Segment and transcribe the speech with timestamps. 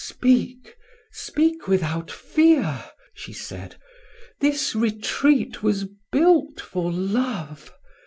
[0.03, 0.73] "Speak,
[1.11, 3.75] speak without fear!" she said.
[4.39, 7.71] "This retreat was built for love.